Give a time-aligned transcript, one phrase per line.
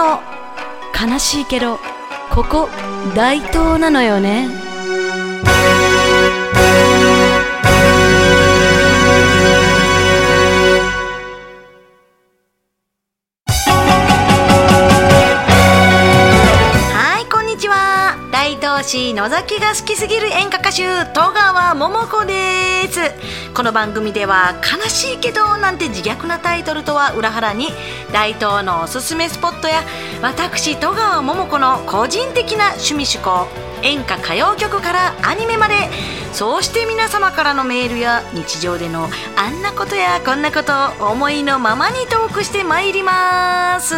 [0.00, 0.22] の
[0.98, 1.78] 悲しいけど
[2.30, 2.68] ここ
[3.14, 4.69] 大東なのよね。
[18.80, 22.98] 大東市野崎が好きすぎる演歌歌手戸川桃子です。
[23.52, 27.68] この番組では「悲しいけど」なんて自虐なタイトルとは裏腹に
[28.10, 29.82] 大東のおすすめスポットや
[30.22, 35.74] 私戸川桃子の個人的な趣味趣向演歌歌謡曲からアニメまで
[36.32, 40.72] そうして皆様からのメールや日常でのあんなことやこんなこと
[41.04, 43.96] を思いのままにトークしてまいります。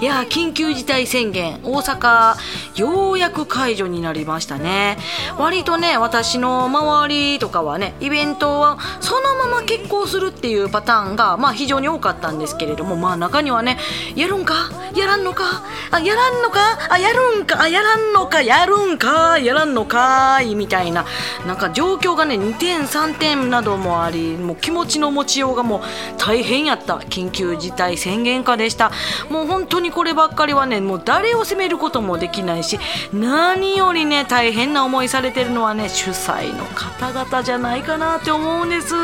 [0.00, 2.36] いや緊急事態宣言大阪
[2.76, 4.96] ようやく解除になりましたね。
[5.38, 13.78] 割とね私の周りとかはねイベントはそのまま決行するっていうパターンがまあ非常に多かったんですけれどもまあ中にはね
[14.16, 14.70] やるんか？
[14.94, 15.44] やらんのか？
[15.90, 16.60] あやらんのか？
[16.88, 17.60] あやるんか？
[17.60, 18.40] あやらんのか？
[18.40, 19.07] やるんか？
[19.38, 21.04] やらんのかいみたいな。
[21.46, 25.80] なんか状況がね2点3点などもありもう気持ちの持ちようがもう
[26.18, 26.98] 大変やった。
[26.98, 28.90] 緊急事態宣言下でした。
[29.30, 32.78] もう本当にこればっかりはねもう誰を責めることもできないし
[33.12, 38.94] 何よりね大変な思いされてるのはね主催の方々じゃないかなって思うんです。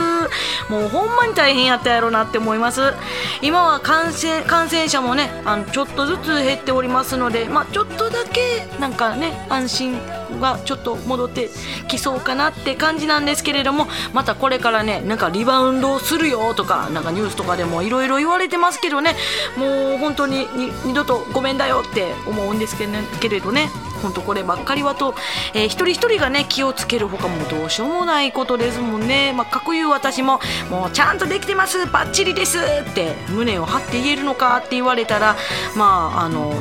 [0.69, 2.95] もうほんまに大変やったやろなって思います。
[3.43, 9.94] 今は感染感染者もねあのちょっとずつ減っておりますのでまあちょっとだけなんかね安心
[10.41, 11.51] がちょっと戻って
[11.89, 19.15] きそうかなって感じなんですけれどもまたこれからねなんかリバウンドするよとかなんかニュースとかでもいろいろ言われてますけどね
[19.57, 23.71] もう本当にに二度とごめんだよって思うんですけ,、ね、けれどね
[24.03, 25.15] 本当こればっかりはと、
[25.55, 35.37] えー一人一人がね気をつけるほかもどうしようもないことですもんね、まあ、かくいう私ももうちゃんとできてますバッチリですって胸を張って言えるのかって言われたら
[35.75, 36.53] まああの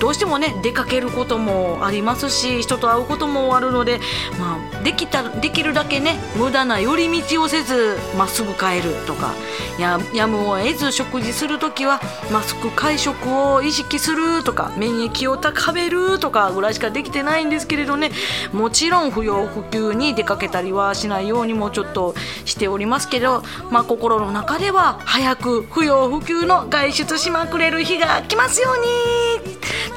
[0.00, 3.98] どうしてもね出かけることもありますし人と会うこともあるので、
[4.38, 9.34] まあ、できたできるだけね無駄な寄り道をせずまっすぐ帰るとか
[9.78, 12.00] ややむを得ず食事する時は
[12.32, 18.10] マスク会食を意識するとか免疫を高めるとかぐらいしかできてないんですけれどね
[18.52, 22.14] もちろん不要不急に出かけたりはしないようにもちょっと
[22.44, 29.27] しておりますけど、まあ、心の中では早く不要不急の外出しまくれる日が来ますように。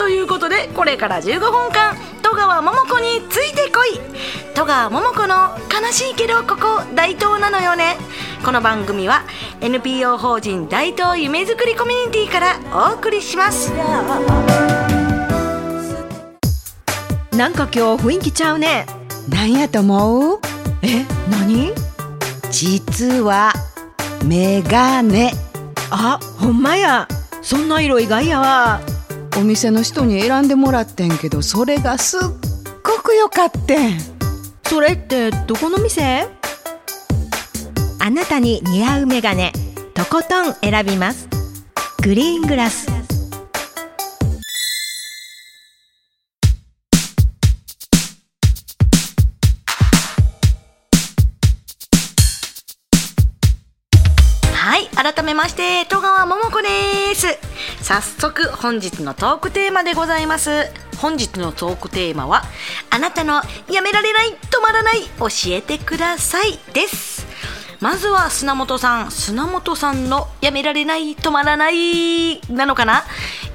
[0.02, 4.00] ということでこれから15分間戸川桃子についてこい。
[4.56, 7.98] 戸川桃子の悲しいけどここ大東なのよね。
[8.44, 9.22] この番組は
[9.62, 12.60] NPO 法人大東夢づくりコミュニティから
[12.92, 13.72] お送りします。
[17.38, 18.88] なんか今日雰囲気ちゃうね。
[19.30, 20.40] なんやと思う？
[20.82, 21.74] え何？
[22.50, 23.54] 実は
[24.26, 25.32] メガネ。
[25.92, 27.08] あほんまや。
[27.44, 28.82] そんな色意外やわ。
[29.38, 32.22] お店の人に選んでもらってんけどそれがすっ
[32.84, 34.00] ごく良かってん。
[34.64, 36.28] それってどこの店？
[38.00, 39.52] あなたに似合うメガネ
[39.94, 41.28] とことん選びます。
[42.04, 42.88] グリーングラス
[55.04, 57.26] 改めまして戸川桃子です。
[57.82, 60.72] 早速本日のトークテーマでございます。
[60.98, 62.44] 本日のトークテーマは
[62.92, 67.26] あなたのやめられない止まらない教えてくださいです。
[67.80, 69.12] まずは砂本さん。
[69.12, 73.04] 砂本さんのやめられない止まらないなのかな？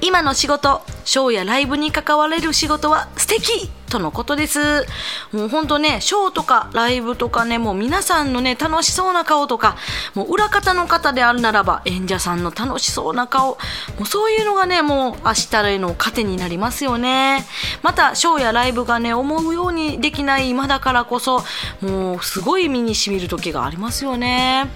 [0.00, 4.86] 今の仕事ショーやライブに関われる仕事は素敵とのことです。
[5.32, 9.76] もうほんとねショーとかライブとかねもう皆さんのね楽しそうな顔とか
[10.14, 13.58] もう裏方の方であるならば演者さんの楽しそうな顔も
[14.02, 17.44] うそういうのがねもう明日への糧になりますよね。
[17.82, 21.44] またショーやライブがね思うようにできない今だからこそ
[21.80, 24.68] もうすごい身にしみる時がありますよね。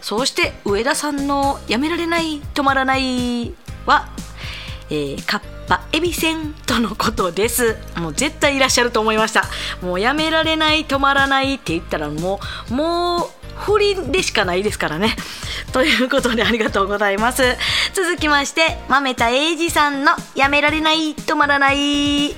[0.00, 3.54] そうして上田さんの「やめられない止まらない」
[3.86, 4.08] は
[4.90, 7.76] えー、カッパエビせんとのことです。
[7.96, 9.44] もう絶対いらっしゃると思いました。
[9.82, 12.40] もうやめられない止まらないって言ったらも
[12.70, 15.16] うもう不倫でしかないですからね。
[15.72, 17.42] ということでありがとうございます。
[17.94, 22.30] 続きまして豆田英二さんのやめられない止まらない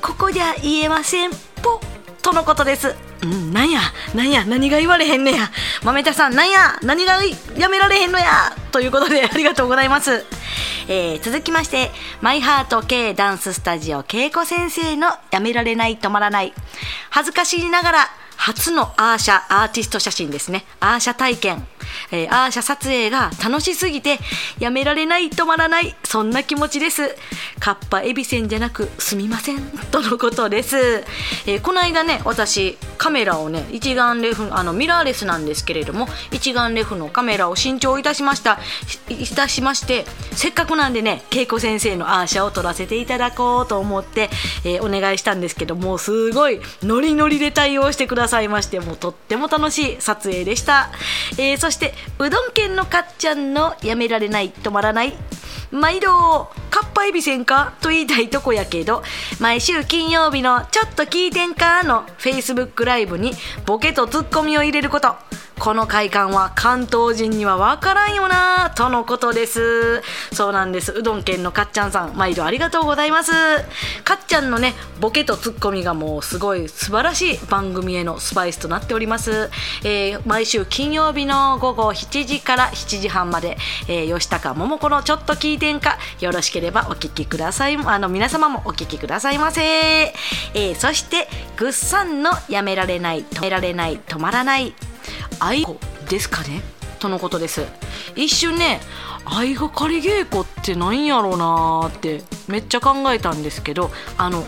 [0.00, 1.30] ここじゃ言えません
[1.62, 1.80] ぽ
[2.22, 3.09] とのことです。
[3.22, 3.80] うん、なんや、
[4.14, 5.50] なんや、何が言われへんねや。
[5.82, 7.22] 豆田さん、なんや、何が
[7.56, 8.56] やめられへんのや。
[8.72, 10.24] ということで、ありがとうございます。
[10.88, 11.90] えー、続きまして、
[12.20, 16.54] マイハート系ダンススタジオ恵子先生のやめられない止まらない。
[17.10, 17.98] 恥ずかしいながら、
[18.36, 20.64] 初のアーシャアーティスト写真ですね。
[20.80, 21.66] アーシャ体験。
[22.10, 24.18] えーアーシャ撮影が楽しすぎて
[24.58, 27.02] やめられない止まらないそんな気持ちです
[27.60, 29.60] カッパエビせんじゃなくすみません。
[29.92, 30.76] とのことです、
[31.46, 38.58] えーこの間ね私カメラをね一眼レフあのミラーレスなんですけれども一眼レフのカメラを新調いたしました。
[39.08, 44.30] いたしましてせっかくなんでね恵子先生のアーシャを撮らせていただこうと思って、
[44.64, 50.90] えーお願いしたんですけどもうすごいノリノリで対応してくださいましてもうとっても楽しい撮影でした、
[51.36, 55.12] えーそしてうどん県のかっちゃんのやめられない止まらない
[55.70, 56.08] 毎度
[56.70, 59.02] かっぱえびせんかと言いたいとこやけど
[59.38, 63.32] 毎週金曜日の「ちょっと聞いてんか?」のフェイスブックライブに
[63.66, 65.14] ボケとツッコミを入れること
[65.60, 70.00] この快感は関東人には分からんよなとのことです。
[70.32, 70.90] そうなんです。
[70.90, 73.32] うどん県のかっちゃんさん毎度ありがとうございます。
[74.02, 79.50] かっちゃんのねボケとツッコミがもうすごい素晴らしい番組へのスパイスとなっております、
[79.84, 87.76] えー毎週金曜日の午後7時から7時半まで、えー吉高桃子のちょっと聞いてんかよろしければお聞きください。
[87.76, 91.28] あの皆様もお聞きくださいませ、えーそして
[91.58, 94.74] ぐっさんのやめられない止められない止まらない
[95.40, 95.78] 愛子
[96.08, 96.62] ですかね？
[96.98, 97.64] とのことです。
[98.14, 98.80] 一瞬ね
[99.24, 104.44] 相掛かり稽古ってなんやろうなーってめっちゃ考えたんですけどあの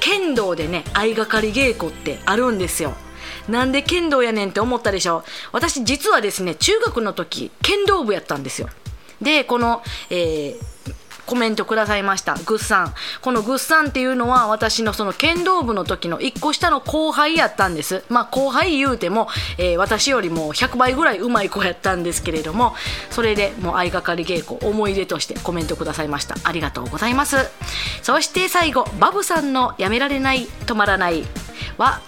[0.00, 2.94] 剣道でね相掛かり稽古ってあるんですよ。
[3.48, 5.24] なんで剣道やねんって思ったでしょ？
[5.52, 8.68] 私実はですね中学の時剣道部やったんですよ。
[9.22, 10.74] でこの、えー
[11.26, 12.34] コメントくださいました。
[12.46, 18.04] グッさんこのグッさんっていうのは私のその剣道部の時の1個下の後輩やったんです。
[18.08, 19.28] まあ後輩言うても、
[19.58, 22.74] えー私よりも100倍ぐらいうまい子やったんですけれども
[23.10, 26.36] それでもう相掛かり稽古思い出としてコメントくださいました。
[26.44, 27.36] ありがとうございます。
[28.02, 31.24] そして最後バブさんのやめられない止まらない
[31.76, 32.00] は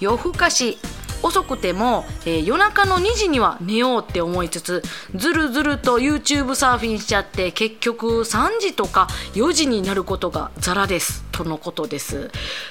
[0.00, 0.78] 夜更かし
[1.22, 4.82] 遅くても、えー夜中の2時には寝ようって思いつつ
[5.14, 12.30] ずるずると YouTube サーフィンしちゃって結局3時とか4時になることがザラですとのことです。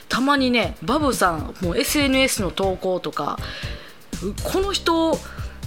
[0.10, 3.38] たまにねバブさんもう SNS の投稿とか
[4.44, 5.18] この人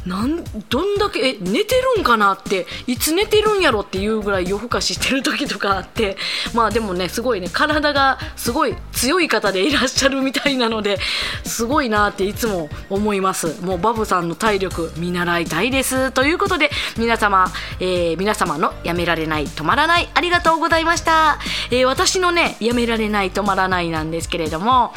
[0.06, 6.16] なんどんだけえ寝てるんかなっていつ寝てるんやろっていうぐらい夜更かししてる時とかあって
[6.52, 10.98] まあでもねすごいね体がすごい強い方でいらっしゃるみたいなので
[11.44, 13.56] すごいなっていつも思います。
[13.62, 16.10] もうバブさんの体力見習いたいです。
[16.10, 21.38] ということで皆様、えー皆様のやめられない止まらないありがとうございました、
[21.70, 24.92] えー私のねやめられない止まらないなんですけれども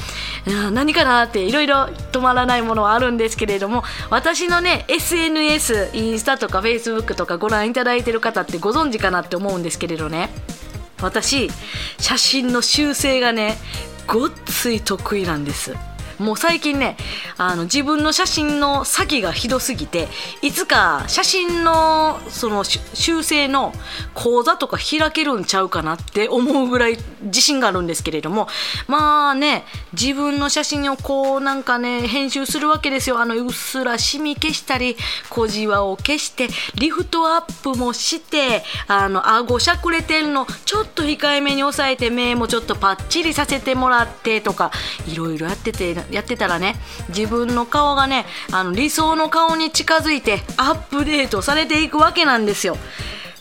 [0.72, 10.30] 何かなっていろいろ止まらないものはあるんですけれども私のね SNS インスタとか Facebook とかご覧いただいてる方ってご存知かなって思うんですけれどね。
[11.02, 11.52] 私
[12.00, 13.58] 写真の修正がね
[14.08, 15.76] ごっつい得意なんです。
[16.20, 16.98] もう最近ね
[17.38, 20.08] あの自分の写真の先がひどすぎて
[20.42, 23.74] いつか写真のその修正の
[24.14, 28.48] 講座とか開けるんちゃうかなって 思うぐらい自信があるんですけれども
[28.88, 33.20] まあね自分の写真をこうなんかね編集するわけですよ。
[33.20, 34.98] あのうっすらシミ消したり
[35.30, 44.72] 小じわを消してリフトアップもしてあの顎しゃくれてるのちょっと控えめに抑えて目もちょっとパッチリさせてもらってとか
[45.08, 46.76] いろいろやっててやってたらね
[47.10, 52.78] 自分の顔がねあの理想の顔に近づいてアップデートされていくわけなんですよ。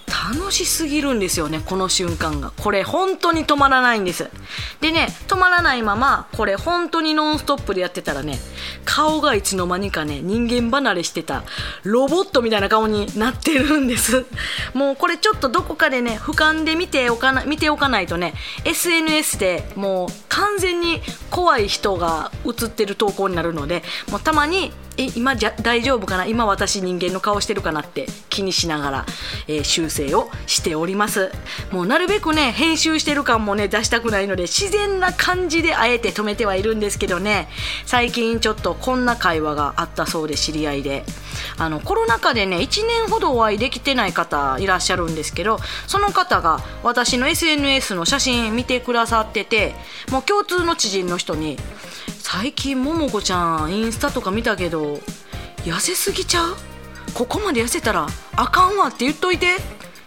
[0.07, 2.53] 楽しすぎるんですよねこの瞬間が。
[2.57, 4.31] これ本当に止まらないんです。
[4.81, 8.39] でね止まらないままこれ本当にノンストップでやってたらね
[8.85, 11.45] 顔がいつの間にかね人間離れしてた
[11.83, 14.27] ロボットみたいな顔になってるんです。
[14.75, 18.35] もうこれちょっとどこかでね俯瞰で見ておかな見ておかないとね
[18.65, 26.27] SNS でもう完全に怖い人が映ってる投稿になるのでもうたまに今じゃ大丈夫かな？
[26.27, 29.07] 今私人間の顔してるかなって気にしながら、
[29.49, 31.31] えー修正をしております。
[31.71, 37.49] もうなるべくね編集してる感もね出したくないので自然な感じであえて止めてはいるんですけどね。
[37.85, 41.05] 最近ちょっとこんな会話があったそうで知り合いで。
[41.59, 49.75] あのコロナ禍でね1年ほどお会いできてない方いらっしゃるんですけどその方が私の SNS の写真見てくださってて
[50.11, 51.59] もう共通の知人の人に
[52.29, 54.95] 最近ももこちゃんインスタとか見たけど
[55.59, 56.57] 痩せすぎちゃう？
[57.15, 59.55] ここまで痩せたらあかんわって言っといて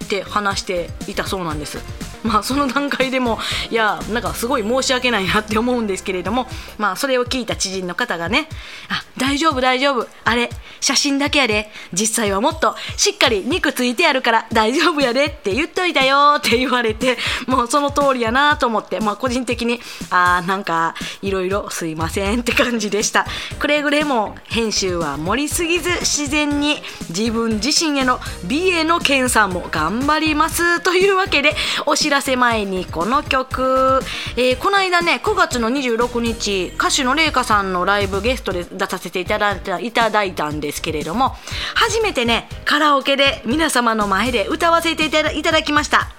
[0.04, 1.78] って話していたそうなんです。
[2.24, 6.48] まあその段階でもいやなんかすごい申し訳ないなって思うんですけれども
[6.78, 8.48] まあそれを聞いた知人の方がね
[8.90, 10.50] あ大丈夫大丈夫あれ
[10.82, 23.26] 写真だけやで実際はもっとしっかり肉ついてやるから大丈夫やでって言っといたよって言われてもうその通りやなと思ってまあ個人的にあなんかいろいろすいませんって感じでした。
[23.60, 26.78] くれぐれも編集は盛りすぎず自然に
[27.10, 34.00] 自分自身への美への検査も頑張りますというわけでお知らせ前にこの曲、
[34.36, 41.36] えーこの間ね9月の26日歌手の麗華さんのライブゲストで出させていただいたいただいたんですけれども
[41.76, 46.10] 初めてねカラオケで皆様の前で歌わせていただいただきました。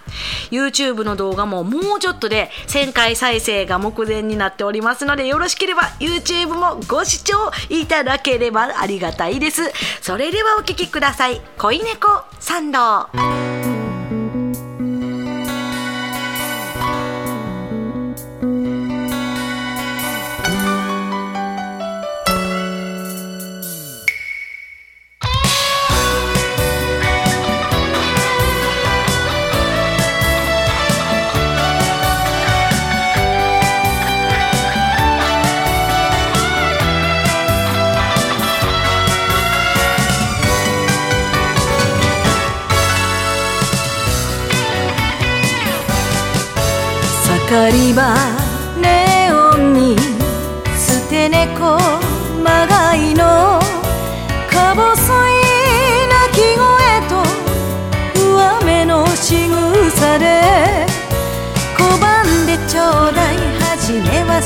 [0.52, 9.62] YouTube の動画ももうちょっとで1000回再生が目前になっておりますのでよろしければ YouTube もご視聴いただければありがたいです。
[10.00, 11.40] それではお聴きください。
[11.58, 13.49] 恋猫参道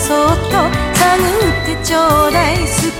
[0.07, 2.55] そっと探ってちょうだい。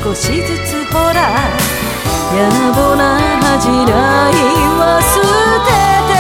[0.05, 4.33] 少しずつほらやぼな恥じらい
[4.77, 5.17] は捨
[5.65, 5.73] て
[6.11, 6.15] て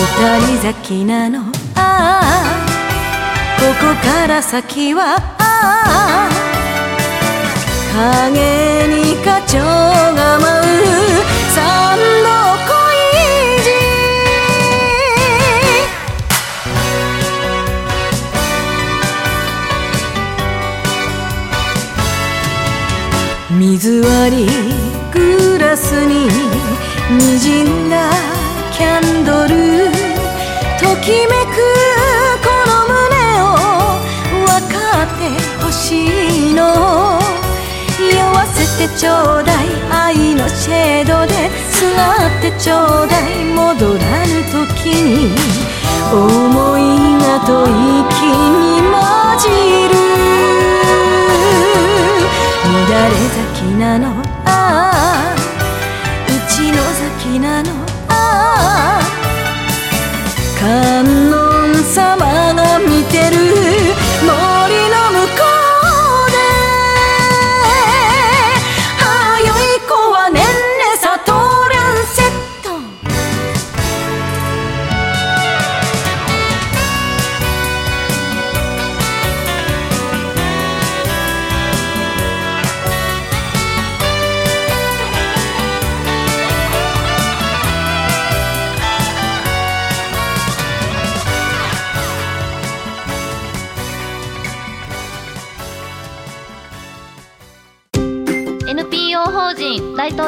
[0.00, 1.40] 二人咲きなの
[1.74, 2.56] ああ
[3.60, 5.40] ここから先はあ
[5.98, 6.30] あ
[8.32, 9.58] 影に花鳥
[10.16, 10.72] が舞う
[23.62, 24.46] 水割り
[25.12, 26.28] グラスに
[27.08, 28.10] 滲んだ
[28.72, 29.88] キャンドル
[30.80, 31.62] ときめく
[32.42, 33.44] この胸を
[34.44, 35.30] 分かって
[35.64, 36.60] ほしいの。
[38.00, 45.36] 酔わせてちょうだい愛のシェードですがってちょうだい戻らぬ時に
[46.12, 46.80] 思い
[47.22, 47.70] がと息
[48.26, 49.46] に混じ
[49.94, 50.81] る。
[52.72, 54.08] 乱れ咲きなの？
[54.46, 55.36] ああ
[56.26, 57.70] うちの咲きなの？
[58.08, 59.00] ああ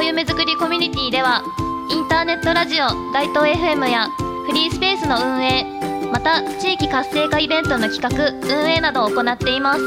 [0.04, 1.42] 夢づくりコミュニティ」では
[1.90, 4.08] インターネットラジオ大東 FM や
[4.46, 5.64] フリースペースの運営
[6.12, 9.80] また地域活性化イベントの企画運営などを行っています。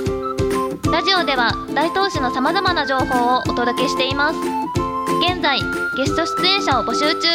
[0.92, 4.40] ラジオでは大東市のさまざまな情報をお届けしています。
[5.22, 5.60] 現在
[5.96, 7.28] ゲスト出演者を募集中。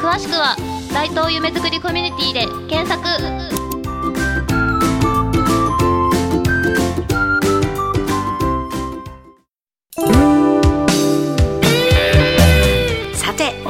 [0.00, 0.56] 詳しくは
[0.92, 3.67] 大東夢づくりコミュニティで検索。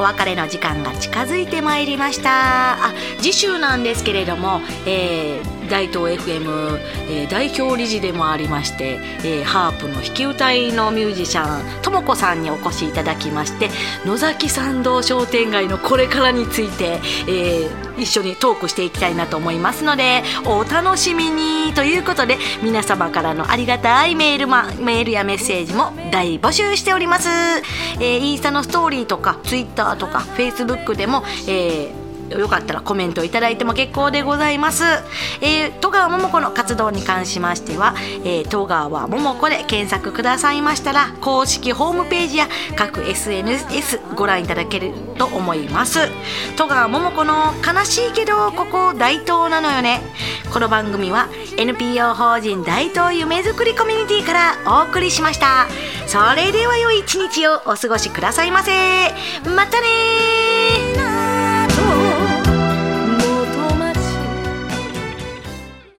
[0.09, 2.83] 別れの時間が近づいてまいりました。
[2.83, 6.79] あ次週なんですけれども、えー大東 FM、
[7.11, 13.69] えー代表理事でもありまして、えーハープの弾き歌いのミュージシャンともこさんにお越しいただきまして
[14.03, 21.58] 野崎参道商店街のこれからについて、えー一緒にトークしていきたいなと思いますのでお楽しみに。
[21.69, 27.29] にということで皆様からのありがたいメール,、ま、メールやメッセージも大募集しております、
[27.99, 31.98] えーインスタのストーリーとかツイッターとかフェイスブックでも、えー
[32.37, 34.83] よかったらコメントいただいても結構でございます、
[35.41, 45.99] えー、戸川桃子の活動に関しましては、えー、戸川桃子で検索くださいましたら公式ホームページや各 SNS ご覧いただけると思います。
[46.55, 50.01] 戸川桃子の悲しいけどここ大東なのよね。
[50.53, 55.67] この番組は NPO 法人大東夢づくりコミュニティからお送りしました。
[56.07, 58.71] それでは良い一日をお過ごしくださいませ。
[59.43, 59.87] またね